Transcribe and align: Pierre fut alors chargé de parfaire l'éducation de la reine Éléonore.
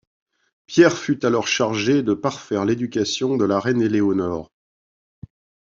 Pierre 0.65 0.97
fut 0.97 1.23
alors 1.27 1.47
chargé 1.47 2.01
de 2.01 2.15
parfaire 2.15 2.65
l'éducation 2.65 3.37
de 3.37 3.45
la 3.45 3.59
reine 3.59 3.83
Éléonore. 3.83 4.49